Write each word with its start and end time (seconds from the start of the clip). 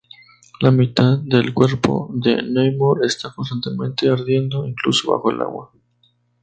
La 0.61 0.71
mitad 0.71 1.19
del 1.19 1.53
cuerpo 1.53 2.09
de 2.15 2.41
Namor 2.41 3.05
está 3.05 3.31
constantemente 3.35 4.09
ardiendo, 4.09 4.65
incluso 4.67 5.11
bajo 5.11 5.29
el 5.29 5.39
agua. 5.39 5.71